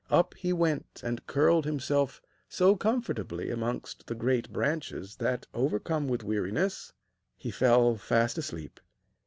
Up 0.09 0.33
he 0.33 0.51
went 0.51 1.03
and 1.03 1.23
curled 1.27 1.63
himself 1.63 2.23
so 2.49 2.75
comfortably 2.75 3.51
amongst 3.51 4.07
the 4.07 4.15
great 4.15 4.51
branches 4.51 5.17
that, 5.17 5.45
overcome 5.53 6.07
with 6.07 6.23
weariness, 6.23 6.91
he 7.37 7.51
fell 7.51 7.97
fast 7.97 8.39
asleep. 8.39 8.79